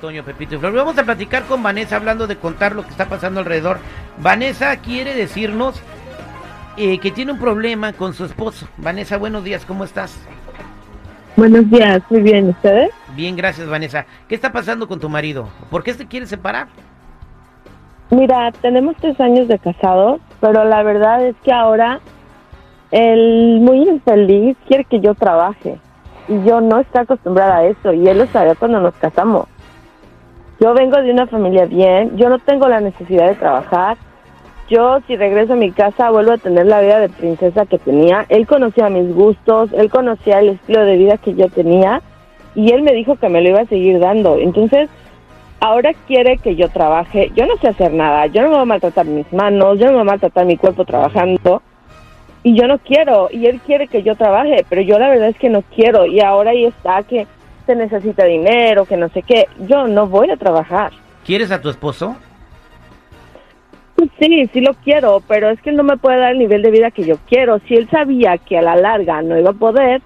Toño, 0.00 0.24
Pepito 0.24 0.54
y 0.54 0.58
Flor. 0.58 0.72
Vamos 0.72 0.98
a 0.98 1.04
platicar 1.04 1.44
con 1.44 1.62
Vanessa 1.62 1.96
hablando 1.96 2.26
de 2.26 2.36
contar 2.36 2.74
lo 2.74 2.82
que 2.82 2.90
está 2.90 3.06
pasando 3.06 3.40
alrededor. 3.40 3.78
Vanessa 4.18 4.76
quiere 4.78 5.14
decirnos 5.14 5.80
eh, 6.76 6.98
que 6.98 7.10
tiene 7.10 7.32
un 7.32 7.38
problema 7.38 7.92
con 7.92 8.14
su 8.14 8.24
esposo. 8.24 8.66
Vanessa, 8.78 9.18
buenos 9.18 9.44
días, 9.44 9.64
¿cómo 9.64 9.84
estás? 9.84 10.18
Buenos 11.36 11.70
días, 11.70 12.02
muy 12.10 12.22
bien, 12.22 12.48
¿ustedes? 12.48 12.90
Bien, 13.14 13.36
gracias, 13.36 13.68
Vanessa. 13.68 14.06
¿Qué 14.28 14.34
está 14.34 14.52
pasando 14.52 14.88
con 14.88 14.98
tu 14.98 15.08
marido? 15.08 15.48
¿Por 15.70 15.82
qué 15.82 15.94
se 15.94 16.06
quiere 16.06 16.26
separar? 16.26 16.68
Mira, 18.10 18.50
tenemos 18.60 18.96
tres 19.00 19.20
años 19.20 19.46
de 19.46 19.58
casados, 19.58 20.20
pero 20.40 20.64
la 20.64 20.82
verdad 20.82 21.24
es 21.24 21.36
que 21.44 21.52
ahora 21.52 22.00
el 22.90 23.60
muy 23.60 23.88
infeliz 23.88 24.56
quiere 24.66 24.84
que 24.84 25.00
yo 25.00 25.14
trabaje 25.14 25.78
y 26.26 26.42
yo 26.44 26.60
no 26.60 26.80
estoy 26.80 27.02
acostumbrada 27.02 27.58
a 27.58 27.64
eso 27.66 27.92
y 27.92 28.08
él 28.08 28.18
lo 28.18 28.26
sabía 28.26 28.54
cuando 28.56 28.80
nos 28.80 28.94
casamos. 28.94 29.46
Yo 30.60 30.74
vengo 30.74 31.00
de 31.00 31.10
una 31.10 31.26
familia 31.26 31.64
bien, 31.64 32.18
yo 32.18 32.28
no 32.28 32.38
tengo 32.38 32.68
la 32.68 32.82
necesidad 32.82 33.28
de 33.28 33.34
trabajar. 33.34 33.96
Yo 34.68 35.00
si 35.06 35.16
regreso 35.16 35.54
a 35.54 35.56
mi 35.56 35.72
casa 35.72 36.10
vuelvo 36.10 36.32
a 36.32 36.38
tener 36.38 36.66
la 36.66 36.82
vida 36.82 37.00
de 37.00 37.08
princesa 37.08 37.64
que 37.64 37.78
tenía. 37.78 38.26
Él 38.28 38.46
conocía 38.46 38.90
mis 38.90 39.14
gustos, 39.14 39.72
él 39.72 39.88
conocía 39.88 40.40
el 40.40 40.50
estilo 40.50 40.84
de 40.84 40.98
vida 40.98 41.16
que 41.16 41.34
yo 41.34 41.48
tenía 41.48 42.02
y 42.54 42.72
él 42.72 42.82
me 42.82 42.92
dijo 42.92 43.16
que 43.16 43.30
me 43.30 43.40
lo 43.40 43.48
iba 43.48 43.60
a 43.60 43.66
seguir 43.66 44.00
dando. 44.00 44.36
Entonces, 44.36 44.90
ahora 45.60 45.92
quiere 46.06 46.36
que 46.36 46.54
yo 46.56 46.68
trabaje. 46.68 47.32
Yo 47.34 47.46
no 47.46 47.56
sé 47.56 47.68
hacer 47.68 47.94
nada, 47.94 48.26
yo 48.26 48.42
no 48.42 48.48
me 48.48 48.54
voy 48.56 48.62
a 48.62 48.66
maltratar 48.66 49.06
mis 49.06 49.32
manos, 49.32 49.78
yo 49.78 49.86
no 49.86 49.92
me 49.92 49.98
voy 49.98 50.02
a 50.02 50.12
maltratar 50.12 50.44
mi 50.44 50.58
cuerpo 50.58 50.84
trabajando. 50.84 51.62
Y 52.42 52.54
yo 52.54 52.66
no 52.66 52.78
quiero, 52.78 53.28
y 53.30 53.46
él 53.46 53.60
quiere 53.64 53.88
que 53.88 54.02
yo 54.02 54.14
trabaje, 54.14 54.66
pero 54.68 54.82
yo 54.82 54.98
la 54.98 55.08
verdad 55.08 55.28
es 55.28 55.38
que 55.38 55.48
no 55.48 55.62
quiero. 55.74 56.04
Y 56.04 56.20
ahora 56.20 56.50
ahí 56.50 56.66
está 56.66 57.02
que 57.02 57.26
se 57.70 57.76
necesita 57.76 58.24
dinero, 58.24 58.84
que 58.84 58.96
no 58.96 59.08
sé 59.10 59.22
qué. 59.22 59.46
Yo 59.68 59.86
no 59.86 60.08
voy 60.08 60.28
a 60.28 60.36
trabajar. 60.36 60.90
¿Quieres 61.24 61.52
a 61.52 61.60
tu 61.60 61.68
esposo? 61.68 62.16
Sí, 64.18 64.50
sí 64.52 64.60
lo 64.60 64.74
quiero, 64.74 65.22
pero 65.28 65.50
es 65.50 65.60
que 65.62 65.70
él 65.70 65.76
no 65.76 65.84
me 65.84 65.96
puede 65.96 66.18
dar 66.18 66.32
el 66.32 66.38
nivel 66.38 66.62
de 66.62 66.72
vida 66.72 66.90
que 66.90 67.04
yo 67.04 67.14
quiero. 67.28 67.60
Si 67.68 67.74
él 67.74 67.88
sabía 67.88 68.38
que 68.38 68.58
a 68.58 68.62
la 68.62 68.74
larga 68.74 69.22
no 69.22 69.38
iba 69.38 69.50
a 69.50 69.54
poder, 69.54 70.02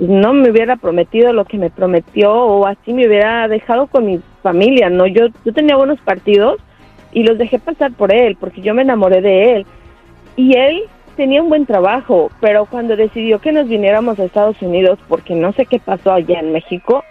no 0.00 0.32
me 0.32 0.50
hubiera 0.50 0.74
prometido 0.74 1.32
lo 1.32 1.44
que 1.44 1.58
me 1.58 1.70
prometió 1.70 2.32
o 2.32 2.66
así 2.66 2.92
me 2.92 3.06
hubiera 3.06 3.46
dejado 3.46 3.86
con 3.86 4.06
mi 4.06 4.20
familia, 4.42 4.90
¿no? 4.90 5.06
Yo, 5.06 5.26
yo 5.44 5.52
tenía 5.52 5.76
buenos 5.76 6.00
partidos 6.00 6.58
y 7.12 7.22
los 7.22 7.38
dejé 7.38 7.60
pasar 7.60 7.92
por 7.92 8.12
él 8.12 8.36
porque 8.40 8.62
yo 8.62 8.74
me 8.74 8.82
enamoré 8.82 9.20
de 9.20 9.56
él. 9.56 9.66
Y 10.34 10.56
él 10.56 10.82
tenía 11.16 11.42
un 11.42 11.48
buen 11.48 11.66
trabajo, 11.66 12.30
pero 12.40 12.66
cuando 12.66 12.94
decidió 12.94 13.40
que 13.40 13.52
nos 13.52 13.68
viniéramos 13.68 14.18
a 14.18 14.24
Estados 14.24 14.60
Unidos, 14.62 14.98
porque 15.08 15.34
no 15.34 15.52
sé 15.52 15.66
qué 15.66 15.78
pasó 15.80 16.12
allá 16.12 16.38
en 16.40 16.52
México, 16.52 17.02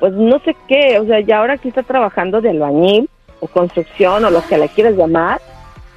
pues 0.00 0.12
no 0.14 0.40
sé 0.40 0.56
qué, 0.66 0.98
o 0.98 1.06
sea, 1.06 1.20
ya 1.20 1.38
ahora 1.38 1.54
aquí 1.54 1.68
está 1.68 1.82
trabajando 1.82 2.40
de 2.40 2.50
albañil 2.50 3.08
o 3.40 3.46
construcción 3.46 4.24
o 4.24 4.30
lo 4.30 4.42
que 4.46 4.58
le 4.58 4.68
quieras 4.68 4.96
llamar, 4.96 5.40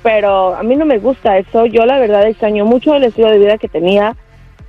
pero 0.04 0.54
a 0.54 0.62
mí 0.62 0.76
no 0.76 0.86
me 0.86 1.00
gusta 1.00 1.38
eso, 1.38 1.66
yo 1.66 1.86
la 1.86 1.98
verdad 1.98 2.28
extraño 2.28 2.66
mucho 2.66 2.94
el 2.94 3.06
estilo 3.06 3.32
de 3.32 3.40
vida 3.40 3.58
que 3.58 3.68
tenía, 3.68 4.16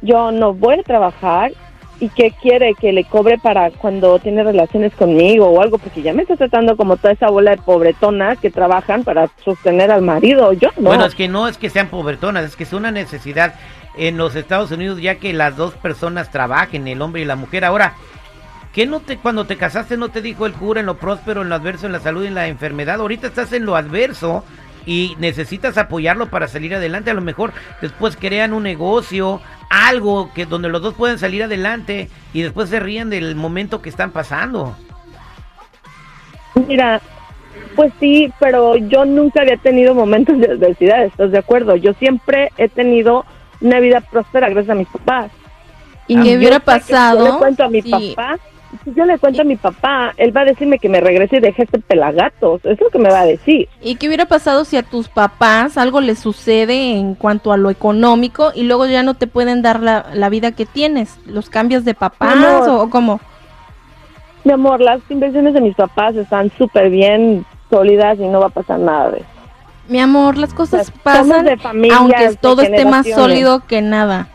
yo 0.00 0.30
no 0.30 0.54
voy 0.54 0.78
a 0.78 0.82
trabajar 0.82 1.52
y 1.98 2.08
qué 2.10 2.32
quiere 2.42 2.74
que 2.74 2.92
le 2.92 3.04
cobre 3.04 3.38
para 3.38 3.70
cuando 3.70 4.18
tiene 4.18 4.42
relaciones 4.42 4.94
conmigo 4.94 5.46
o 5.46 5.62
algo, 5.62 5.78
porque 5.78 6.02
ya 6.02 6.12
me 6.12 6.22
está 6.22 6.36
tratando 6.36 6.76
como 6.76 6.96
toda 6.96 7.14
esa 7.14 7.28
bola 7.28 7.52
de 7.52 7.58
pobretonas 7.58 8.38
que 8.38 8.50
trabajan 8.50 9.02
para 9.02 9.30
sostener 9.44 9.90
al 9.90 10.02
marido. 10.02 10.52
Yo 10.52 10.70
no. 10.76 10.90
Bueno, 10.90 11.06
es 11.06 11.14
que 11.14 11.28
no 11.28 11.48
es 11.48 11.56
que 11.56 11.70
sean 11.70 11.88
pobretonas, 11.88 12.44
es 12.44 12.56
que 12.56 12.64
es 12.64 12.72
una 12.72 12.90
necesidad 12.90 13.54
en 13.96 14.18
los 14.18 14.36
Estados 14.36 14.70
Unidos 14.70 15.00
ya 15.00 15.16
que 15.16 15.32
las 15.32 15.56
dos 15.56 15.74
personas 15.74 16.30
trabajen, 16.30 16.86
el 16.86 17.00
hombre 17.00 17.22
y 17.22 17.24
la 17.24 17.36
mujer. 17.36 17.64
Ahora, 17.64 17.94
¿qué 18.74 18.86
no 18.86 19.00
te 19.00 19.16
cuando 19.16 19.46
te 19.46 19.56
casaste 19.56 19.96
no 19.96 20.10
te 20.10 20.20
dijo 20.20 20.44
el 20.44 20.52
cura 20.52 20.80
en 20.80 20.86
lo 20.86 20.98
próspero, 20.98 21.42
en 21.42 21.48
lo 21.48 21.54
adverso, 21.54 21.86
en 21.86 21.92
la 21.92 22.00
salud 22.00 22.24
y 22.24 22.28
en 22.28 22.34
la 22.34 22.48
enfermedad? 22.48 23.00
Ahorita 23.00 23.28
estás 23.28 23.52
en 23.52 23.64
lo 23.64 23.74
adverso 23.74 24.44
y 24.86 25.16
necesitas 25.18 25.76
apoyarlo 25.76 26.30
para 26.30 26.48
salir 26.48 26.74
adelante. 26.74 27.10
A 27.10 27.14
lo 27.14 27.20
mejor 27.20 27.52
después 27.82 28.16
crean 28.16 28.52
un 28.52 28.62
negocio, 28.62 29.40
algo 29.68 30.30
que 30.32 30.46
donde 30.46 30.68
los 30.68 30.80
dos 30.80 30.94
pueden 30.94 31.18
salir 31.18 31.42
adelante 31.42 32.08
y 32.32 32.42
después 32.42 32.70
se 32.70 32.80
ríen 32.80 33.10
del 33.10 33.34
momento 33.34 33.82
que 33.82 33.90
están 33.90 34.12
pasando. 34.12 34.76
Mira, 36.66 37.02
pues 37.74 37.92
sí, 38.00 38.32
pero 38.40 38.76
yo 38.76 39.04
nunca 39.04 39.42
había 39.42 39.58
tenido 39.58 39.94
momentos 39.94 40.38
de 40.38 40.52
adversidad, 40.52 41.04
¿estás 41.04 41.30
de 41.32 41.38
acuerdo? 41.38 41.76
Yo 41.76 41.92
siempre 41.94 42.50
he 42.56 42.68
tenido 42.68 43.26
una 43.60 43.80
vida 43.80 44.00
próspera 44.00 44.48
gracias 44.48 44.70
a 44.70 44.78
mis 44.78 44.88
papás. 44.88 45.30
¿Y 46.06 46.20
qué 46.22 46.36
hubiera 46.36 46.60
pasado? 46.60 47.26
Yo 47.26 47.32
le 47.32 47.38
cuento 47.38 47.64
a 47.64 47.68
mi 47.68 47.82
papá, 47.82 48.38
si 48.86 48.94
yo 48.94 49.04
le 49.04 49.18
cuento 49.18 49.42
a 49.42 49.44
mi 49.44 49.56
papá, 49.56 50.14
él 50.16 50.34
va 50.34 50.42
a 50.42 50.44
decirme 50.44 50.78
que 50.78 50.88
me 50.88 51.00
regrese 51.00 51.38
y 51.38 51.40
deje 51.40 51.64
este 51.64 51.80
pelagatos, 51.80 52.64
es 52.64 52.80
lo 52.80 52.88
que 52.88 53.00
me 53.00 53.10
va 53.10 53.22
a 53.22 53.26
decir. 53.26 53.68
¿Y 53.82 53.96
qué 53.96 54.06
hubiera 54.06 54.26
pasado 54.26 54.64
si 54.64 54.76
a 54.76 54.84
tus 54.84 55.08
papás 55.08 55.76
algo 55.76 56.00
les 56.00 56.20
sucede 56.20 56.96
en 56.96 57.16
cuanto 57.16 57.52
a 57.52 57.56
lo 57.56 57.70
económico 57.70 58.52
y 58.54 58.62
luego 58.62 58.86
ya 58.86 59.02
no 59.02 59.14
te 59.14 59.26
pueden 59.26 59.60
dar 59.60 59.80
la, 59.80 60.06
la 60.14 60.28
vida 60.28 60.52
que 60.52 60.66
tienes? 60.66 61.18
¿Los 61.26 61.50
cambios 61.50 61.84
de 61.84 61.94
papás 61.94 62.68
o, 62.68 62.80
o 62.80 62.88
cómo? 62.88 63.20
Mi 64.44 64.52
amor, 64.52 64.80
las 64.80 65.00
inversiones 65.08 65.54
de 65.54 65.60
mis 65.60 65.74
papás 65.74 66.14
están 66.14 66.52
súper 66.56 66.88
bien 66.88 67.44
sólidas 67.68 68.20
y 68.20 68.28
no 68.28 68.38
va 68.38 68.46
a 68.46 68.50
pasar 68.50 68.78
nada 68.78 69.10
de 69.10 69.18
eso. 69.18 69.26
Mi 69.88 69.98
amor, 69.98 70.38
las 70.38 70.54
cosas 70.54 70.82
O 70.82 70.84
sea, 70.84 71.14
somos 71.16 71.28
pasan 71.28 71.44
de 71.44 71.56
familias, 71.56 71.98
aunque 71.98 72.28
de 72.28 72.36
todo 72.36 72.62
esté 72.62 72.84
más 72.84 73.04
sólido 73.08 73.66
que 73.66 73.82
nada. 73.82 74.28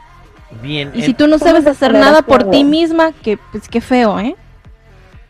Bien. 0.61 0.91
Y 0.93 1.01
si 1.03 1.13
tú 1.13 1.27
no 1.27 1.37
sabes 1.39 1.65
hacer 1.67 1.93
nada 1.93 2.21
por 2.21 2.49
ti 2.49 2.63
misma, 2.63 3.11
que 3.23 3.37
pues 3.51 3.67
qué 3.69 3.81
feo, 3.81 4.19
¿eh? 4.19 4.35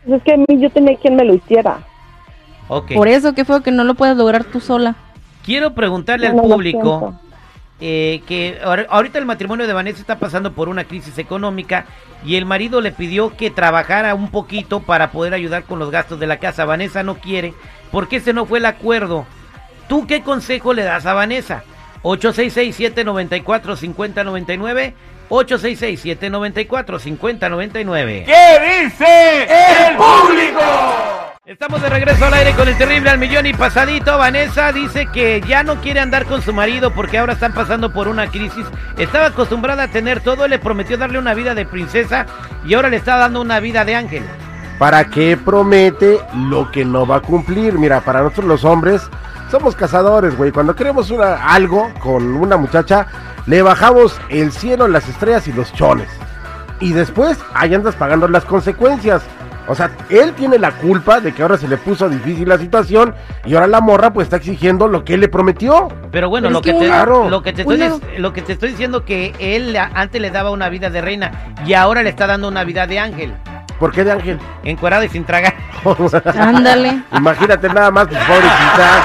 Pues 0.05 0.17
es 0.17 0.23
que 0.23 0.33
a 0.33 0.37
mí 0.37 0.45
yo 0.59 0.69
tenía 0.71 0.97
quien 0.97 1.15
me 1.15 1.23
lo 1.23 1.33
hiciera. 1.35 1.79
ok. 2.67 2.93
Por 2.95 3.07
eso 3.07 3.33
qué 3.33 3.45
feo 3.45 3.61
que 3.61 3.71
no 3.71 3.83
lo 3.83 3.93
puedas 3.95 4.17
lograr 4.17 4.43
tú 4.45 4.59
sola. 4.59 4.95
Quiero 5.45 5.73
preguntarle 5.73 6.31
No, 6.33 6.41
al 6.41 6.47
público 6.49 7.13
eh, 7.79 8.21
que 8.27 8.59
ahor- 8.63 8.87
ahorita 8.89 9.17
el 9.19 9.25
matrimonio 9.25 9.67
de 9.67 9.73
Vanessa 9.73 9.99
está 10.01 10.19
pasando 10.19 10.51
por 10.53 10.69
una 10.69 10.83
crisis 10.83 11.17
económica 11.17 11.85
y 12.23 12.35
el 12.35 12.45
marido 12.45 12.81
le 12.81 12.91
pidió 12.91 13.35
que 13.35 13.49
trabajara 13.49 14.13
un 14.13 14.29
poquito 14.29 14.81
para 14.81 15.11
poder 15.11 15.33
ayudar 15.33 15.63
con 15.63 15.79
los 15.79 15.89
gastos 15.91 16.19
de 16.19 16.27
la 16.27 16.37
casa. 16.37 16.65
Vanessa 16.65 17.01
no 17.03 17.15
quiere 17.15 17.53
porque 17.91 18.17
ese 18.17 18.33
no 18.33 18.45
fue 18.45 18.59
el 18.59 18.65
acuerdo. 18.65 19.25
¿Tú 19.87 20.05
qué 20.07 20.21
consejo 20.21 20.73
le 20.73 20.83
das 20.83 21.05
a 21.05 21.13
Vanessa? 21.13 21.63
866-794-5099. 22.03 24.93
866-794-5099. 25.31 28.25
¿Qué 28.25 28.83
dice 28.83 29.43
el 29.43 29.95
público? 29.95 30.59
Estamos 31.45 31.81
de 31.81 31.89
regreso 31.89 32.25
al 32.25 32.33
aire 32.33 32.51
con 32.53 32.67
el 32.67 32.77
terrible 32.77 33.09
al 33.09 33.17
millón 33.17 33.45
y 33.45 33.53
pasadito. 33.53 34.17
Vanessa 34.17 34.73
dice 34.73 35.07
que 35.07 35.41
ya 35.47 35.63
no 35.63 35.79
quiere 35.81 36.01
andar 36.01 36.25
con 36.25 36.41
su 36.41 36.51
marido 36.53 36.93
porque 36.93 37.17
ahora 37.17 37.31
están 37.33 37.53
pasando 37.53 37.93
por 37.93 38.09
una 38.09 38.27
crisis. 38.27 38.65
Estaba 38.97 39.27
acostumbrada 39.27 39.83
a 39.83 39.87
tener 39.87 40.19
todo, 40.19 40.49
le 40.49 40.59
prometió 40.59 40.97
darle 40.97 41.17
una 41.17 41.33
vida 41.33 41.55
de 41.55 41.65
princesa 41.65 42.25
y 42.65 42.73
ahora 42.73 42.89
le 42.89 42.97
está 42.97 43.15
dando 43.17 43.39
una 43.41 43.61
vida 43.61 43.85
de 43.85 43.95
ángel. 43.95 44.23
¿Para 44.77 45.05
qué 45.05 45.37
promete 45.37 46.19
lo 46.35 46.69
que 46.71 46.83
no 46.83 47.07
va 47.07 47.15
a 47.17 47.21
cumplir? 47.21 47.79
Mira, 47.79 48.01
para 48.01 48.21
nosotros 48.21 48.47
los 48.47 48.65
hombres 48.65 49.09
somos 49.49 49.75
cazadores, 49.75 50.35
güey. 50.37 50.51
Cuando 50.51 50.75
queremos 50.75 51.09
una, 51.11 51.45
algo 51.45 51.89
con 51.99 52.35
una 52.35 52.57
muchacha, 52.57 53.07
le 53.47 53.61
bajamos 53.61 54.19
el 54.29 54.51
cielo, 54.51 54.87
las 54.87 55.07
estrellas 55.07 55.47
y 55.47 55.53
los 55.53 55.73
chones. 55.73 56.09
Y 56.79 56.93
después 56.93 57.37
ahí 57.53 57.73
andas 57.73 57.95
pagando 57.95 58.27
las 58.27 58.45
consecuencias. 58.45 59.21
O 59.67 59.75
sea, 59.75 59.91
él 60.09 60.33
tiene 60.33 60.57
la 60.57 60.71
culpa 60.71 61.19
de 61.21 61.33
que 61.33 61.43
ahora 61.43 61.55
se 61.55 61.67
le 61.67 61.77
puso 61.77 62.09
difícil 62.09 62.49
la 62.49 62.57
situación 62.57 63.13
y 63.45 63.53
ahora 63.53 63.67
la 63.67 63.79
morra 63.79 64.11
pues 64.11 64.25
está 64.25 64.37
exigiendo 64.37 64.87
lo 64.87 65.05
que 65.05 65.13
él 65.13 65.21
le 65.21 65.27
prometió. 65.27 65.87
Pero 66.11 66.29
bueno, 66.29 66.49
lo 66.49 66.61
que, 66.61 66.73
que 66.73 66.79
te, 66.79 66.85
Claro. 66.87 67.29
lo, 67.29 67.43
que 67.43 67.53
te 67.53 67.61
estoy, 67.61 68.01
lo 68.17 68.33
que 68.33 68.41
te 68.41 68.53
estoy 68.53 68.69
diciendo 68.71 69.05
que 69.05 69.33
él 69.39 69.77
antes 69.77 70.19
le 70.19 70.31
daba 70.31 70.49
una 70.49 70.67
vida 70.69 70.89
de 70.89 71.01
reina 71.01 71.31
y 71.65 71.75
ahora 71.75 72.01
le 72.01 72.09
está 72.09 72.25
dando 72.27 72.47
una 72.47 72.63
vida 72.63 72.87
de 72.87 72.99
ángel. 72.99 73.33
¿Por 73.79 73.91
qué 73.91 74.03
de 74.03 74.11
ángel? 74.11 74.39
Encuerada 74.63 75.05
y 75.05 75.09
sin 75.09 75.23
tragar. 75.25 75.55
Ándale. 76.37 77.01
Imagínate 77.15 77.67
nada 77.69 77.91
más, 77.91 78.07
pues 78.07 78.19
pobrecita, 78.25 79.01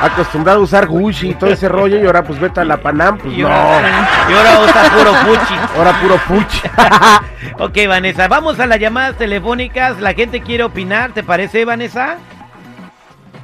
acostumbrada 0.00 0.58
a 0.58 0.62
usar 0.62 0.86
Gucci 0.86 1.30
y 1.30 1.34
todo 1.34 1.50
ese 1.50 1.68
rollo 1.68 1.98
y 2.02 2.06
ahora 2.06 2.22
pues 2.24 2.38
vete 2.40 2.60
a 2.60 2.64
la 2.64 2.78
Panam, 2.78 3.18
pues 3.18 3.36
Y 3.36 3.42
no. 3.42 3.48
ahora, 3.48 4.08
y 4.28 4.32
ahora 4.32 4.60
usa 4.64 4.82
puro 4.96 5.12
puchi. 5.26 5.54
Ahora 5.76 5.92
puro 6.00 6.16
puch. 6.26 6.62
Ok, 7.58 7.76
Vanessa, 7.88 8.26
vamos 8.28 8.58
a 8.58 8.66
las 8.66 8.78
llamadas 8.78 9.16
telefónicas. 9.16 10.00
La 10.00 10.14
gente 10.14 10.40
quiere 10.40 10.64
opinar, 10.64 11.12
¿te 11.12 11.22
parece, 11.22 11.64
Vanessa? 11.66 12.16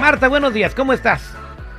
Marta, 0.00 0.28
buenos 0.28 0.52
días, 0.54 0.74
¿cómo 0.74 0.92
estás? 0.92 1.34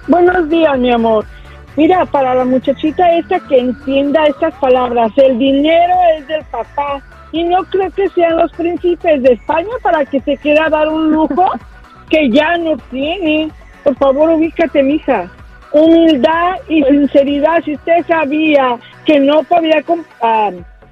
Buenos 0.08 0.50
días, 0.50 0.78
mi 0.78 0.92
amor. 0.92 1.26
Mira, 1.76 2.06
para 2.06 2.36
la 2.36 2.46
muchachita 2.46 3.16
esta 3.16 3.40
que 3.48 3.58
entienda 3.58 4.26
estas 4.26 4.54
palabras, 4.56 5.12
el 5.18 5.40
dinero 5.40 5.94
es 6.18 6.28
del 6.28 6.44
papá 6.46 7.02
y 7.32 7.44
no 7.44 7.64
creo 7.64 7.90
que 7.90 8.08
sean 8.10 8.38
los 8.38 8.52
príncipes 8.52 9.24
de 9.24 9.34
España 9.34 9.72
para 9.82 10.06
que 10.06 10.20
se 10.22 10.38
quiera 10.38 10.70
dar 10.70 10.88
un 10.88 11.12
lujo 11.12 11.52
que 12.10 12.30
ya 12.30 12.58
no 12.58 12.78
tiene. 12.92 13.50
Por 13.84 13.96
favor, 13.98 14.30
ubícate, 14.30 14.84
mija. 14.84 15.32
humildad 15.72 16.58
y 16.70 16.84
sinceridad. 16.84 17.64
Si 17.64 17.74
usted 17.74 18.06
sabía 18.08 18.78
que 19.06 19.20
no 19.20 19.42
podía 19.42 19.84
ah, 20.22 20.52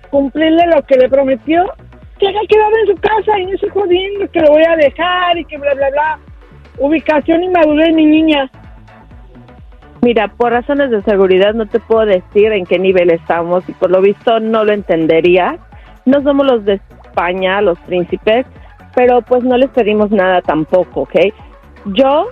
cumplirle 0.09 0.65
lo 0.65 0.81
que 0.81 0.97
le 0.97 1.07
prometió, 1.07 1.63
que 2.17 2.27
haya 2.27 2.39
quedado 2.49 2.71
en 2.81 2.95
su 2.95 3.01
casa 3.01 3.39
y 3.39 3.45
no 3.45 3.57
se 3.59 3.69
jodiendo 3.69 4.31
que 4.31 4.41
lo 4.41 4.49
voy 4.49 4.63
a 4.63 4.75
dejar 4.77 5.37
y 5.37 5.45
que 5.45 5.59
bla, 5.59 5.75
bla, 5.75 5.91
bla. 5.91 6.19
Ubicación 6.79 7.43
y 7.43 7.49
madurez, 7.49 7.93
mi 7.93 8.05
niña. 8.05 8.49
Mira, 10.01 10.29
por 10.29 10.51
razones 10.51 10.89
de 10.89 11.03
seguridad 11.03 11.53
no 11.53 11.67
te 11.67 11.79
puedo 11.79 12.05
decir 12.05 12.51
en 12.51 12.65
qué 12.65 12.79
nivel 12.79 13.11
estamos 13.11 13.67
y 13.69 13.73
por 13.73 13.91
lo 13.91 14.01
visto 14.01 14.39
no 14.39 14.63
lo 14.63 14.73
entenderías. 14.73 15.59
No 16.05 16.21
somos 16.23 16.45
los 16.47 16.65
de 16.65 16.81
España, 17.05 17.61
los 17.61 17.77
príncipes, 17.81 18.47
pero 18.95 19.21
pues 19.21 19.43
no 19.43 19.57
les 19.57 19.69
pedimos 19.69 20.09
nada 20.09 20.41
tampoco, 20.41 21.01
¿ok? 21.01 21.15
Yo 21.93 22.29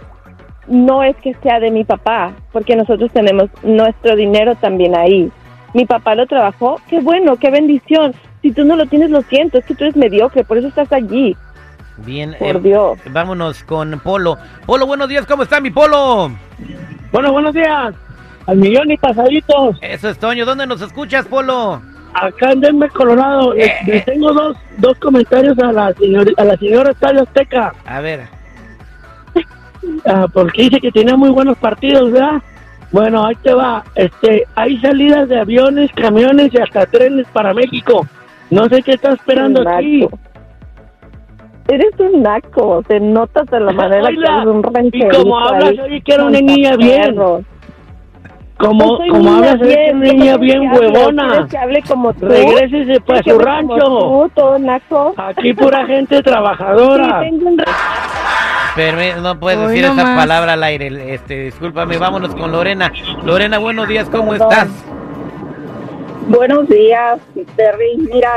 no 0.67 1.03
es 1.03 1.15
que 1.17 1.35
sea 1.43 1.59
de 1.59 1.69
mi 1.69 1.83
papá, 1.83 2.33
porque 2.51 2.75
nosotros 2.75 3.11
tenemos 3.11 3.49
nuestro 3.61 4.15
dinero 4.15 4.55
también 4.55 4.95
ahí. 4.95 5.31
Mi 5.75 5.85
papá 5.85 6.15
lo 6.15 6.25
trabajó, 6.25 6.81
qué 6.89 6.99
bueno, 6.99 7.35
qué 7.35 7.51
bendición. 7.51 8.13
Si 8.41 8.51
tú 8.51 8.65
no 8.65 8.75
lo 8.75 8.87
tienes, 8.87 9.11
lo 9.11 9.21
siento, 9.23 9.59
es 9.59 9.65
que 9.65 9.75
tú 9.75 9.83
eres 9.83 9.95
mediocre, 9.95 10.43
por 10.43 10.57
eso 10.57 10.67
estás 10.69 10.91
allí. 10.91 11.35
Bien, 11.97 12.35
Por 12.39 12.55
eh, 12.55 12.59
Dios. 12.61 12.99
vámonos 13.11 13.63
con 13.63 13.99
Polo. 13.99 14.37
Polo, 14.65 14.87
buenos 14.87 15.07
días, 15.09 15.25
¿cómo 15.27 15.43
está 15.43 15.59
mi 15.59 15.69
Polo? 15.69 16.31
Bueno, 17.11 17.31
buenos 17.31 17.53
días. 17.53 17.93
Al 18.45 18.57
millón 18.57 18.91
y 18.91 18.97
pasaditos. 18.97 19.77
Eso 19.81 20.09
es 20.09 20.17
Toño, 20.17 20.45
¿dónde 20.45 20.65
nos 20.67 20.81
escuchas, 20.81 21.25
Polo? 21.25 21.81
Acá 22.13 22.51
en 22.51 22.61
Denver, 22.61 22.89
Colorado. 22.91 23.53
Eh, 23.53 23.71
Le- 23.85 23.93
le 23.95 24.01
tengo 24.01 24.33
dos, 24.33 24.57
dos 24.77 24.97
comentarios 24.99 25.57
a 25.59 25.71
la, 25.71 25.93
señor, 25.93 26.27
a 26.37 26.43
la 26.43 26.57
señora 26.57 26.91
Estadio 26.91 27.23
Azteca. 27.23 27.73
A 27.85 28.01
ver, 28.01 28.27
Ah, 30.05 30.27
porque 30.31 30.63
dice 30.63 30.79
que 30.81 30.91
tiene 30.91 31.15
muy 31.15 31.29
buenos 31.29 31.57
partidos, 31.57 32.11
¿verdad? 32.11 32.41
Bueno, 32.91 33.25
ahí 33.25 33.35
te 33.43 33.53
va. 33.53 33.83
Este, 33.95 34.45
hay 34.55 34.79
salidas 34.81 35.29
de 35.29 35.39
aviones, 35.39 35.91
camiones 35.93 36.51
y 36.53 36.57
hasta 36.57 36.85
trenes 36.87 37.27
para 37.31 37.53
México. 37.53 38.05
No 38.49 38.67
sé 38.67 38.81
qué 38.81 38.93
está 38.93 39.13
esperando 39.13 39.61
aquí. 39.69 40.07
Eres 41.69 41.93
un 41.99 42.23
naco, 42.23 42.83
te 42.87 42.99
notas 42.99 43.45
de 43.47 43.59
la 43.59 43.71
manera 43.71 44.07
que 44.07 44.13
eres 44.15 44.45
un 44.45 44.59
y 44.59 44.73
rancherito 44.73 45.17
como 45.23 45.39
hablas, 45.39 45.73
oye 45.83 46.01
que 46.01 46.13
era 46.13 46.25
una 46.25 46.41
niña 46.41 46.75
bien. 46.75 47.15
Como, 48.57 48.85
No 48.85 48.97
como 48.97 49.17
niña 49.19 49.37
hablas, 49.37 49.61
eres 49.61 49.93
una 49.93 50.05
¿cómo 50.07 50.13
niña 50.19 50.37
bien 50.37 50.61
que 50.61 50.67
hable? 50.67 50.87
huevona. 50.89 51.27
¿Quieres 51.29 51.49
que 51.51 51.57
hable 51.57 51.81
como 51.87 52.13
tú? 52.13 52.25
Regrésese 52.25 52.99
para 53.01 53.21
¿Quieres 53.21 53.23
que 53.23 53.31
su 53.31 53.39
rancho. 53.39 53.77
como 53.79 54.23
tú, 54.25 54.31
todo 54.35 54.59
naco? 54.59 55.13
Aquí 55.17 55.53
pura 55.53 55.85
gente 55.85 56.17
Sí, 56.17 56.23
trabajadora. 56.23 57.19
tengo 57.21 57.49
un 57.49 57.57
perme- 58.75 59.15
no 59.21 59.39
puedes 59.39 59.59
Hoy 59.59 59.67
decir 59.67 59.85
no 59.85 59.93
esa 59.93 60.03
más. 60.03 60.17
palabra 60.19 60.53
al 60.53 60.63
aire, 60.63 61.13
este, 61.13 61.45
discúlpame, 61.45 61.97
vámonos 61.97 62.33
con 62.35 62.51
Lorena. 62.51 62.91
Lorena, 63.23 63.59
buenos 63.59 63.87
días, 63.87 64.09
¿cómo 64.09 64.31
Perdón. 64.31 64.49
estás? 64.51 64.85
Buenos 66.27 66.67
días, 66.67 67.19
Terry. 67.55 67.97
Mira, 68.11 68.29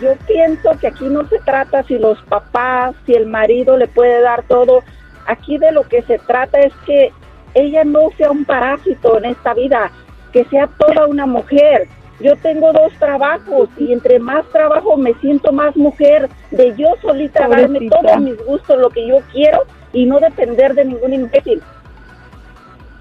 yo 0.00 0.14
pienso 0.26 0.70
que 0.80 0.88
aquí 0.88 1.04
no 1.06 1.26
se 1.28 1.38
trata 1.40 1.82
si 1.84 1.98
los 1.98 2.20
papás, 2.22 2.94
si 3.06 3.14
el 3.14 3.26
marido 3.26 3.76
le 3.76 3.88
puede 3.88 4.20
dar 4.20 4.42
todo. 4.44 4.82
Aquí 5.26 5.58
de 5.58 5.72
lo 5.72 5.82
que 5.84 6.02
se 6.02 6.18
trata 6.18 6.60
es 6.60 6.72
que 6.84 7.12
ella 7.54 7.84
no 7.84 8.10
sea 8.16 8.30
un 8.30 8.44
parásito 8.44 9.18
en 9.18 9.26
esta 9.26 9.54
vida, 9.54 9.90
que 10.32 10.44
sea 10.46 10.68
toda 10.78 11.06
una 11.06 11.26
mujer. 11.26 11.88
Yo 12.20 12.36
tengo 12.36 12.72
dos 12.72 12.92
trabajos 12.98 13.68
y 13.76 13.92
entre 13.92 14.18
más 14.18 14.46
trabajo 14.50 14.96
me 14.96 15.12
siento 15.14 15.52
más 15.52 15.76
mujer 15.76 16.28
de 16.50 16.74
yo 16.76 16.88
solita 17.02 17.46
darme 17.48 17.88
todos 17.90 18.20
mis 18.20 18.36
gustos, 18.46 18.78
lo 18.78 18.88
que 18.90 19.06
yo 19.06 19.18
quiero 19.32 19.64
y 19.92 20.06
no 20.06 20.18
depender 20.20 20.74
de 20.74 20.84
ningún 20.86 21.12
imbécil. 21.12 21.62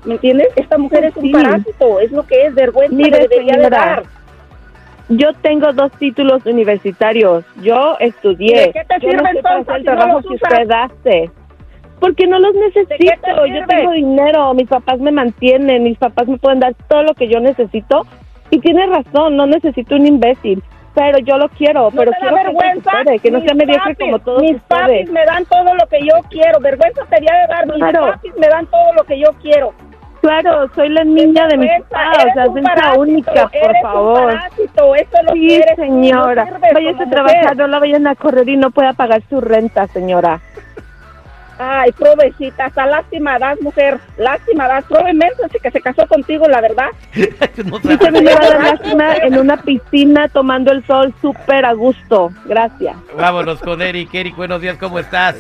¿Me 0.04 0.16
entiendes? 0.16 0.50
Esta 0.56 0.78
mujer 0.78 1.06
es 1.06 1.16
un 1.16 1.24
Sí. 1.24 1.32
parásito, 1.32 2.00
es 2.00 2.12
lo 2.12 2.24
que 2.28 2.46
es, 2.46 2.54
vergüenza 2.54 2.96
Mire, 2.96 3.12
le 3.22 3.28
debería 3.28 3.58
de 3.58 3.70
dar. 3.70 4.04
Yo 5.10 5.34
tengo 5.42 5.72
dos 5.74 5.92
títulos 5.94 6.46
universitarios. 6.46 7.44
Yo 7.62 7.96
estudié. 8.00 8.68
¿De 8.68 8.72
qué 8.72 8.82
te 8.88 9.00
Yo 9.06 9.12
no 9.14 9.18
sirve 9.24 9.34
sé 9.34 9.42
para 9.44 9.60
entonces 9.60 9.76
el 9.76 9.82
si 9.82 9.88
no 10.08 10.14
los 10.14 10.26
que 10.26 10.34
usted 10.34 10.72
hace. 10.72 11.32
Porque 12.00 12.28
no 12.28 12.40
los 12.40 12.54
necesito. 12.56 12.96
te 12.98 13.50
Yo 13.54 13.66
tengo 13.68 13.92
dinero. 13.92 14.54
Mis 14.54 14.68
papás 14.68 15.00
me 15.00 15.12
mantienen. 15.12 15.84
Mis 15.84 15.98
papás 15.98 16.28
me 16.28 16.38
pueden 16.38 16.60
dar 16.60 16.74
todo 16.90 17.04
lo 17.04 17.14
que 17.14 17.28
yo 17.28 17.40
necesito. 17.40 18.06
Y 18.50 18.60
tiene 18.60 18.86
razón. 18.88 19.36
No 19.38 19.46
necesito 19.46 19.96
un 19.96 20.08
imbécil. 20.08 20.64
Pero 20.96 21.20
yo 21.20 21.38
lo 21.38 21.50
quiero. 21.50 21.84
¿No 21.84 21.92
pero 21.92 22.12
da 22.12 22.18
quiero 22.20 22.36
que 22.38 22.44
vergüenza? 22.44 22.92
supere, 22.92 23.20
que 23.20 23.30
no 23.32 23.42
sea 23.42 23.54
mediocre 23.54 23.96
como 23.96 24.20
todos 24.20 24.42
Mis 24.42 24.56
ustedes. 24.56 24.68
papis 24.68 25.12
me 25.12 25.26
dan 25.26 25.46
todo 25.46 25.76
lo 25.76 25.86
que 25.88 26.00
yo 26.02 26.14
quiero. 26.30 26.60
Vergüenza 26.62 27.06
sería 27.10 27.34
de 27.42 27.48
dar. 27.48 27.66
Mis 27.68 27.76
Claro. 27.78 28.12
papis 28.14 28.32
me 28.38 28.48
dan 28.48 28.66
todo 28.68 28.94
lo 28.94 29.04
que 29.04 29.20
yo 29.20 29.28
quiero. 29.42 29.74
Claro, 30.26 30.70
soy 30.74 30.90
la 30.90 31.04
niña 31.04 31.48
de 31.48 31.58
papás. 31.90 32.18
eres 32.24 32.36
O 32.50 32.54
sea, 32.54 32.62
la 32.62 32.64
parásito, 32.64 33.00
única, 33.02 33.32
por 33.48 33.56
eres 33.56 33.76
un 33.76 33.82
favor. 33.82 34.24
parásito, 34.34 34.96
eso 34.96 35.10
es 35.20 35.24
lo 35.26 35.34
Sí, 35.34 35.48
que 35.48 35.56
eres 35.58 35.76
tú, 35.76 35.82
no 35.82 35.86
señora. 35.88 36.46
sirves 36.46 36.74
Váyase 36.74 37.04
a 37.04 37.10
trabajar, 37.10 37.42
mujer. 37.44 37.58
no 37.58 37.68
la 37.68 37.80
vayan 37.80 38.08
a 38.08 38.16
correr 38.16 38.50
y 38.50 38.58
no 38.58 38.72
pueda 38.72 38.94
pagar 38.94 39.22
su 39.30 39.40
renta, 39.42 39.88
señora. 39.88 40.40
Ay, 41.58 41.92
provecita, 41.94 42.66
hasta 42.66 42.86
lástima 42.86 43.40
das, 43.40 43.62
mujer. 43.62 43.98
Lástima 44.18 44.68
das. 44.68 44.84
Probablemente 44.86 45.36
así 45.46 45.58
que 45.62 45.72
se 45.72 45.80
casó 45.80 46.06
contigo, 46.08 46.48
la 46.50 46.60
verdad. 46.60 46.88
No 47.66 47.80
Sí, 47.80 47.96
sabes. 47.98 48.12
me 48.24 48.34
va 48.34 48.40
a 48.42 48.50
dar 48.50 48.62
lástima 48.64 49.14
en 49.16 49.38
una 49.40 49.56
piscina 49.58 50.28
tomando 50.28 50.74
el 50.74 50.86
sol 50.86 51.14
súper 51.22 51.64
a 51.66 51.72
gusto. 51.74 52.32
Gracias. 52.46 52.96
Vámonos 53.18 53.62
con 53.62 53.82
Eric. 53.82 54.14
Eric, 54.14 54.36
buenos 54.36 54.60
días, 54.60 54.78
¿cómo 54.78 55.00
estás? 55.00 55.36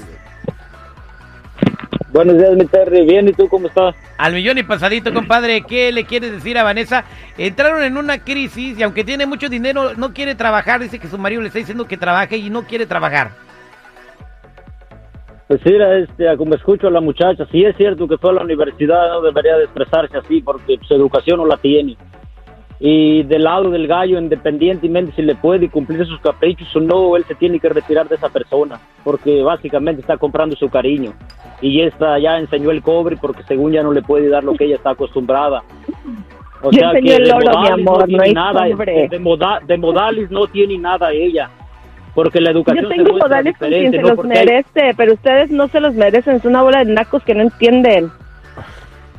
Buenos 2.15 2.37
días, 2.37 2.55
mi 2.55 2.65
Terry. 2.65 3.05
Bien, 3.05 3.27
¿y 3.27 3.33
tú 3.33 3.49
cómo 3.49 3.67
estás? 3.67 3.93
Al 4.17 4.31
millón 4.31 4.57
y 4.57 4.63
pasadito, 4.63 5.13
compadre, 5.13 5.63
¿qué 5.63 5.91
le 5.91 6.05
quieres 6.05 6.31
decir 6.31 6.57
a 6.57 6.63
Vanessa? 6.63 7.03
Entraron 7.37 7.83
en 7.83 7.97
una 7.97 8.19
crisis 8.19 8.79
y 8.79 8.83
aunque 8.83 9.03
tiene 9.03 9.25
mucho 9.25 9.49
dinero, 9.49 9.95
no 9.95 10.13
quiere 10.13 10.33
trabajar. 10.33 10.79
Dice 10.79 10.97
que 10.97 11.09
su 11.09 11.17
marido 11.17 11.41
le 11.41 11.47
está 11.47 11.59
diciendo 11.59 11.89
que 11.89 11.97
trabaje 11.97 12.37
y 12.37 12.49
no 12.49 12.63
quiere 12.63 12.85
trabajar. 12.85 13.31
Pues 15.49 15.59
sí, 15.65 15.73
este, 15.75 16.37
como 16.37 16.55
escucho 16.55 16.87
a 16.87 16.91
la 16.91 17.01
muchacha, 17.01 17.45
sí 17.51 17.65
es 17.65 17.75
cierto 17.75 18.07
que 18.07 18.17
fue 18.17 18.29
a 18.29 18.35
la 18.35 18.43
universidad, 18.43 19.09
no 19.09 19.21
debería 19.21 19.57
de 19.57 19.65
expresarse 19.65 20.17
así 20.17 20.41
porque 20.41 20.79
su 20.87 20.93
educación 20.93 21.39
no 21.39 21.45
la 21.45 21.57
tiene. 21.57 21.97
Y 22.79 23.23
del 23.23 23.43
lado 23.45 23.69
del 23.69 23.87
gallo, 23.87 24.19
independientemente 24.19 25.13
si 25.15 25.21
le 25.21 25.35
puede 25.35 25.69
cumplir 25.69 26.05
sus 26.05 26.19
caprichos 26.19 26.75
o 26.75 26.81
no, 26.81 27.15
él 27.15 27.23
se 27.25 27.33
tiene 27.35 27.57
que 27.59 27.69
retirar 27.69 28.07
de 28.09 28.15
esa 28.15 28.27
persona 28.29 28.79
porque 29.03 29.41
básicamente 29.43 30.01
está 30.01 30.17
comprando 30.17 30.55
su 30.57 30.69
cariño. 30.69 31.13
Y 31.61 31.79
esta 31.81 32.19
ya 32.19 32.37
enseñó 32.37 32.71
el 32.71 32.81
cobre 32.81 33.15
porque 33.15 33.43
según 33.43 33.71
ya 33.71 33.81
no 33.81 33.93
le 33.93 34.01
puede 34.01 34.27
dar 34.27 34.43
lo 34.43 34.55
que 34.55 34.65
ella 34.65 34.75
está 34.75 34.89
acostumbrada. 34.89 35.63
O 36.61 36.69
Yo 36.71 36.81
enseñé 36.81 37.15
el 37.15 37.23
de 37.25 37.31
oro, 37.31 37.39
mi 37.39 37.45
modales 37.47 37.71
amor, 37.87 37.99
no 37.99 38.05
tiene 38.07 38.23
hay 38.25 38.33
nada, 38.33 38.69
cobre. 38.71 38.93
de, 38.93 39.07
de 39.07 39.19
moda- 39.19 39.61
de 39.65 39.77
modales 39.77 40.29
no 40.31 40.47
tiene 40.47 40.77
nada 40.77 41.11
ella. 41.13 41.49
Porque 42.13 42.39
la 42.41 42.51
educación 42.51 42.83
Yo 42.83 42.89
se 42.89 42.95
tengo 42.95 43.09
muestra 43.11 43.27
modales 43.29 43.57
con 43.57 43.67
quien 43.69 43.91
se 43.91 43.97
¿no? 43.99 44.07
los 44.09 44.19
hay- 44.19 44.25
merece, 44.27 44.93
pero 44.97 45.13
ustedes 45.13 45.49
no 45.49 45.67
se 45.69 45.79
los 45.79 45.93
merecen. 45.95 46.35
Es 46.35 46.45
una 46.45 46.61
bola 46.61 46.83
de 46.83 46.91
nacos 46.93 47.23
que 47.23 47.35
no 47.35 47.41
entienden. 47.43 48.09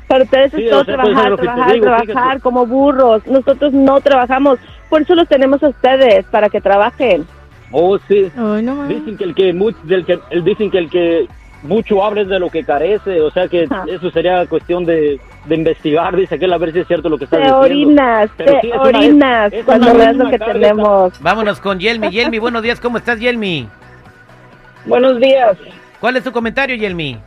Para 0.08 0.24
ustedes 0.24 0.52
Sí, 0.52 0.64
es 0.64 0.70
todo 0.70 0.80
o 0.82 0.84
sea, 0.84 0.94
es 0.94 1.00
trabajar, 1.02 1.36
trabajar, 1.36 1.72
digo, 1.72 1.84
trabajar 1.86 2.06
fíjate. 2.06 2.40
como 2.40 2.66
burros. 2.66 3.26
Nosotros 3.26 3.72
no 3.72 4.00
trabajamos. 4.00 4.58
Por 4.88 5.02
eso 5.02 5.14
los 5.14 5.26
tenemos 5.28 5.62
a 5.64 5.68
ustedes, 5.68 6.24
para 6.26 6.48
que 6.48 6.60
trabajen. 6.60 7.26
Oh, 7.72 7.98
sí. 8.06 8.30
Ay, 8.36 8.62
no. 8.62 8.86
Dicen 8.86 9.16
que 9.16 9.24
el 9.24 9.34
que, 9.34 9.52
mu- 9.52 9.72
del 9.82 10.04
que 10.06 10.18
el- 10.30 10.44
dicen 10.44 10.70
que 10.70 10.78
el 10.78 10.88
que 10.88 11.26
mucho 11.62 12.04
habla 12.04 12.20
es 12.20 12.28
de 12.28 12.38
lo 12.38 12.48
que 12.50 12.62
carece, 12.62 13.20
o 13.20 13.30
sea 13.32 13.48
que 13.48 13.66
eso 13.88 14.10
sería 14.12 14.46
cuestión 14.46 14.84
de, 14.84 15.18
de 15.46 15.54
investigar, 15.56 16.14
dice 16.14 16.36
aquel 16.36 16.52
a 16.52 16.58
ver 16.58 16.72
si 16.72 16.78
es 16.80 16.86
cierto 16.86 17.08
lo 17.08 17.18
que 17.18 17.24
está 17.24 17.38
Te 17.38 17.42
diciendo. 17.42 17.60
orinas, 17.64 18.30
Pero 18.36 18.52
te 18.52 18.60
sí, 18.60 18.68
es 18.68 18.74
una- 18.74 18.82
orinas 18.82 19.52
es 19.52 19.64
cuando 19.64 19.92
veas 19.94 20.14
lo 20.16 20.30
que 20.30 20.38
carga, 20.38 20.52
tenemos. 20.52 21.20
Vámonos 21.20 21.60
con 21.60 21.80
Yelmi. 21.80 22.10
Yelmi, 22.10 22.38
buenos 22.38 22.62
días, 22.62 22.78
¿cómo 22.78 22.98
estás, 22.98 23.18
Yelmi? 23.18 23.66
Buenos 24.84 25.18
días. 25.18 25.56
¿Cuál 26.00 26.16
es 26.16 26.22
tu 26.22 26.30
comentario, 26.30 26.76
Yelmi? 26.76 27.18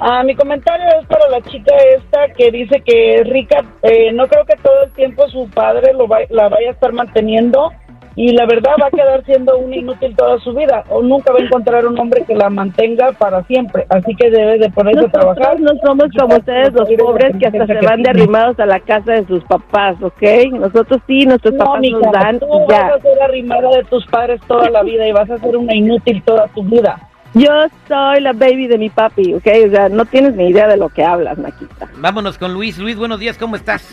Ah, 0.00 0.22
mi 0.24 0.34
comentario 0.34 0.86
es 1.00 1.06
para 1.06 1.28
la 1.30 1.40
chica 1.42 1.74
esta 1.96 2.28
que 2.36 2.50
dice 2.50 2.80
que 2.84 3.16
es 3.16 3.28
rica. 3.28 3.64
Eh, 3.82 4.12
no 4.12 4.26
creo 4.26 4.44
que 4.44 4.56
todo 4.62 4.82
el 4.84 4.90
tiempo 4.92 5.28
su 5.28 5.48
padre 5.50 5.92
lo 5.94 6.08
va- 6.08 6.18
la 6.30 6.48
vaya 6.48 6.68
a 6.68 6.72
estar 6.72 6.92
manteniendo 6.92 7.70
y 8.16 8.32
la 8.32 8.44
verdad 8.46 8.72
va 8.80 8.88
a 8.88 8.90
quedar 8.90 9.24
siendo 9.24 9.56
un 9.58 9.72
inútil 9.72 10.14
toda 10.16 10.38
su 10.40 10.52
vida 10.52 10.84
o 10.88 11.02
nunca 11.02 11.32
va 11.32 11.38
a 11.38 11.42
encontrar 11.42 11.86
un 11.86 11.98
hombre 11.98 12.24
que 12.24 12.34
la 12.34 12.48
mantenga 12.50 13.12
para 13.12 13.42
siempre. 13.44 13.86
Así 13.88 14.14
que 14.16 14.30
debe 14.30 14.58
de 14.58 14.68
ponerse 14.70 15.06
a 15.06 15.10
trabajar. 15.10 15.58
Nosotros 15.60 15.96
no 15.96 16.02
somos 16.08 16.16
como 16.18 16.36
ustedes 16.36 16.72
los 16.72 16.88
pobres 16.92 17.32
que 17.38 17.46
hasta 17.46 17.66
se 17.66 17.86
van 17.86 18.02
derrimados 18.02 18.58
a 18.60 18.66
la 18.66 18.80
casa 18.80 19.12
de 19.12 19.26
sus 19.26 19.42
papás, 19.44 19.96
¿ok? 20.02 20.22
Nosotros 20.52 21.00
sí, 21.06 21.24
nuestros 21.24 21.54
No, 21.54 21.64
papás 21.64 21.80
mija, 21.80 21.98
nos 21.98 22.12
dan 22.12 22.38
tú 22.40 22.46
vas 22.68 22.92
a 22.92 23.00
ser 23.00 23.22
arrimada 23.22 23.68
de 23.70 23.84
tus 23.84 24.04
padres 24.06 24.40
toda 24.46 24.68
la 24.70 24.82
vida 24.82 25.06
y 25.08 25.12
vas 25.12 25.30
a 25.30 25.38
ser 25.38 25.56
una 25.56 25.74
inútil 25.74 26.22
toda 26.24 26.46
tu 26.48 26.62
vida. 26.64 26.98
Yo 27.34 27.50
soy 27.88 28.20
la 28.20 28.32
baby 28.32 28.68
de 28.68 28.78
mi 28.78 28.90
papi, 28.90 29.34
¿ok? 29.34 29.46
O 29.66 29.70
sea, 29.70 29.88
no 29.88 30.04
tienes 30.04 30.34
ni 30.34 30.48
idea 30.50 30.68
de 30.68 30.76
lo 30.76 30.88
que 30.88 31.02
hablas, 31.04 31.36
Maquita. 31.36 31.88
Vámonos 31.96 32.38
con 32.38 32.54
Luis. 32.54 32.78
Luis, 32.78 32.96
buenos 32.96 33.18
días, 33.18 33.36
¿cómo 33.36 33.56
estás? 33.56 33.88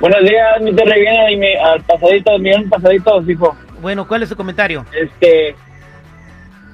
Buenos 0.00 0.20
días, 0.22 0.60
mi 0.62 0.74
Terry, 0.74 1.00
viene 1.00 1.32
y 1.32 1.36
me- 1.36 1.58
al 1.58 1.80
pasadito, 1.82 2.38
bien 2.38 2.68
pasadito, 2.68 3.22
hijo. 3.30 3.56
Bueno, 3.80 4.06
¿cuál 4.08 4.22
es 4.22 4.28
su 4.30 4.36
comentario? 4.36 4.84
Este, 4.98 5.54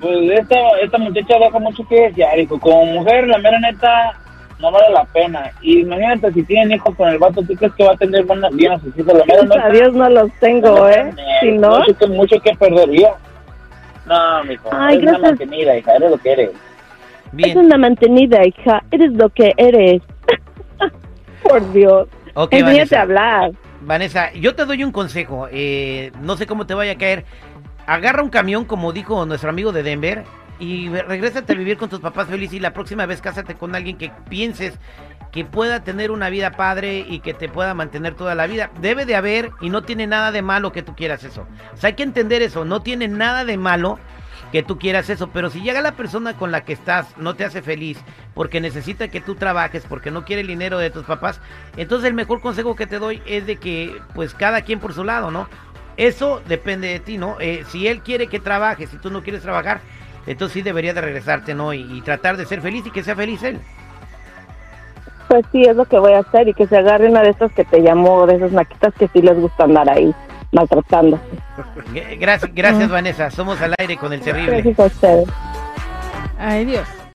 pues 0.00 0.16
esta, 0.40 0.56
esta 0.82 0.98
muchacha 0.98 1.38
deja 1.38 1.58
mucho 1.58 1.86
que 1.88 2.00
desear, 2.08 2.38
hijo. 2.38 2.58
Como 2.60 2.84
mujer, 2.86 3.26
la 3.26 3.38
mera 3.38 3.58
neta, 3.58 4.12
no 4.60 4.70
vale 4.70 4.90
la 4.92 5.04
pena. 5.06 5.50
Y 5.62 5.80
imagínate 5.80 6.32
si 6.32 6.42
tienen 6.44 6.72
hijos 6.72 6.94
con 6.96 7.08
el 7.08 7.18
vato, 7.18 7.42
¿tú 7.42 7.54
crees 7.54 7.72
que 7.74 7.84
va 7.84 7.92
a 7.92 7.96
tener 7.96 8.24
buena, 8.24 8.48
bien 8.52 8.72
a 8.72 8.78
sus 8.80 8.96
hijos? 8.96 9.14
Lo 9.14 9.24
menos 9.26 9.46
Gracias 9.46 9.64
a 9.64 9.68
Dios 9.70 9.94
no 9.94 10.08
los 10.10 10.30
tengo, 10.40 10.88
¿eh? 10.88 11.12
Si 11.40 11.50
no, 11.52 11.78
Mucho 11.80 11.98
que, 11.98 12.06
mucho 12.06 12.40
que 12.40 12.54
perdería. 12.54 13.10
No, 14.06 14.44
mijo, 14.44 14.68
Ay, 14.72 14.96
eres 14.96 15.02
una 15.10 15.18
gracias. 15.18 15.30
mantenida, 15.40 15.76
hija, 15.78 15.92
eres 15.96 16.10
lo 16.10 16.18
que 16.18 16.32
eres. 16.32 16.50
es 16.50 17.32
Bien. 17.32 17.58
una 17.58 17.78
mantenida, 17.78 18.46
hija. 18.46 18.82
Eres 18.90 19.12
lo 19.12 19.28
que 19.30 19.52
eres. 19.56 20.02
Por 21.42 21.72
Dios. 21.72 22.08
Ok, 22.34 22.52
Enséñate 22.52 22.72
Vanessa. 22.74 22.98
a 22.98 23.02
hablar. 23.02 23.52
Vanessa, 23.82 24.32
yo 24.34 24.54
te 24.54 24.64
doy 24.64 24.84
un 24.84 24.92
consejo. 24.92 25.48
eh, 25.50 26.12
no 26.20 26.36
sé 26.36 26.46
cómo 26.46 26.66
te 26.66 26.74
vaya 26.74 26.92
a 26.92 26.98
caer. 26.98 27.24
Agarra 27.86 28.22
un 28.22 28.30
camión, 28.30 28.64
como 28.64 28.92
dijo 28.92 29.26
nuestro 29.26 29.50
amigo 29.50 29.72
de 29.72 29.82
Denver, 29.82 30.24
y 30.62 30.88
regrésate 30.88 31.54
a 31.54 31.56
vivir 31.56 31.76
con 31.76 31.88
tus 31.88 31.98
papás 31.98 32.28
felices. 32.28 32.54
Y 32.54 32.60
la 32.60 32.72
próxima 32.72 33.04
vez 33.04 33.20
cásate 33.20 33.56
con 33.56 33.74
alguien 33.74 33.98
que 33.98 34.12
pienses 34.28 34.78
que 35.32 35.44
pueda 35.44 35.82
tener 35.82 36.12
una 36.12 36.30
vida 36.30 36.52
padre 36.52 37.04
y 37.08 37.18
que 37.18 37.34
te 37.34 37.48
pueda 37.48 37.74
mantener 37.74 38.14
toda 38.14 38.36
la 38.36 38.46
vida. 38.46 38.70
Debe 38.80 39.04
de 39.04 39.16
haber, 39.16 39.50
y 39.60 39.70
no 39.70 39.82
tiene 39.82 40.06
nada 40.06 40.30
de 40.30 40.40
malo 40.40 40.70
que 40.70 40.82
tú 40.82 40.94
quieras 40.94 41.24
eso. 41.24 41.48
O 41.74 41.76
sea, 41.76 41.88
hay 41.88 41.94
que 41.94 42.04
entender 42.04 42.42
eso. 42.42 42.64
No 42.64 42.80
tiene 42.80 43.08
nada 43.08 43.44
de 43.44 43.56
malo 43.56 43.98
que 44.52 44.62
tú 44.62 44.78
quieras 44.78 45.10
eso, 45.10 45.30
pero 45.30 45.50
si 45.50 45.62
llega 45.62 45.80
la 45.80 45.96
persona 45.96 46.36
con 46.36 46.52
la 46.52 46.64
que 46.64 46.74
estás, 46.74 47.08
no 47.16 47.34
te 47.34 47.44
hace 47.44 47.60
feliz, 47.60 47.98
porque 48.32 48.60
necesita 48.60 49.08
que 49.08 49.20
tú 49.20 49.34
trabajes, 49.34 49.84
porque 49.88 50.12
no 50.12 50.24
quiere 50.24 50.42
el 50.42 50.48
dinero 50.48 50.78
de 50.78 50.90
tus 50.90 51.06
papás, 51.06 51.40
entonces 51.76 52.06
el 52.06 52.14
mejor 52.14 52.42
consejo 52.42 52.76
que 52.76 52.86
te 52.86 52.98
doy 52.98 53.22
es 53.24 53.46
de 53.46 53.56
que, 53.56 53.98
pues 54.14 54.34
cada 54.34 54.60
quien 54.60 54.78
por 54.78 54.92
su 54.92 55.04
lado, 55.04 55.30
¿no? 55.30 55.48
Eso 55.96 56.42
depende 56.46 56.88
de 56.88 57.00
ti, 57.00 57.16
¿no? 57.16 57.38
Eh, 57.40 57.64
si 57.68 57.88
él 57.88 58.02
quiere 58.02 58.26
que 58.26 58.40
trabajes, 58.40 58.90
si 58.90 58.98
tú 58.98 59.10
no 59.10 59.22
quieres 59.22 59.40
trabajar, 59.40 59.80
entonces 60.26 60.54
sí 60.54 60.62
debería 60.62 60.94
de 60.94 61.00
regresarte, 61.00 61.54
¿no? 61.54 61.72
Y, 61.72 61.80
y 61.80 62.00
tratar 62.02 62.36
de 62.36 62.46
ser 62.46 62.60
feliz 62.60 62.86
y 62.86 62.90
que 62.90 63.02
sea 63.02 63.16
feliz 63.16 63.42
él. 63.42 63.60
Pues 65.28 65.44
sí, 65.50 65.62
es 65.62 65.76
lo 65.76 65.84
que 65.86 65.98
voy 65.98 66.12
a 66.12 66.18
hacer 66.18 66.48
y 66.48 66.54
que 66.54 66.66
se 66.66 66.76
agarre 66.76 67.08
una 67.08 67.22
de 67.22 67.30
estas 67.30 67.52
que 67.52 67.64
te 67.64 67.80
llamó, 67.80 68.26
de 68.26 68.36
esas 68.36 68.52
maquitas 68.52 68.92
que 68.94 69.08
sí 69.08 69.22
les 69.22 69.38
gusta 69.38 69.64
andar 69.64 69.88
ahí 69.88 70.14
maltratando. 70.52 71.18
Gracias, 72.20 72.54
gracias 72.54 72.90
Vanessa, 72.90 73.30
somos 73.30 73.60
al 73.60 73.74
aire 73.78 73.96
con 73.96 74.12
el 74.12 74.20
terrible. 74.20 74.62
Gracias 74.62 74.78
a 74.78 74.84
ustedes. 74.84 75.28
Ay, 76.38 76.64
Dios. 76.66 76.86